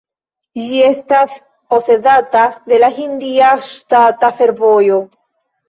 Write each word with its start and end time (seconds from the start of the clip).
Ĝi 0.61 0.79
estas 0.85 1.35
posedata 1.75 2.47
de 2.73 2.81
la 2.87 2.91
Hindia 2.97 3.53
ŝtata 3.69 4.33
fervojo. 4.43 5.01